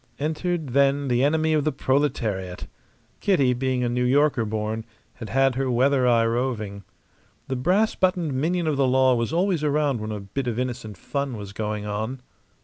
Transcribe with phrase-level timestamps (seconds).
[0.17, 2.65] Entered then the enemy of the proletariat.
[3.19, 6.83] Kitty, being a New Yorker born, had had her weather eye roving.
[7.49, 10.97] The brass buttoned minion of the law was always around when a bit of innocent
[10.97, 12.23] fun was going on.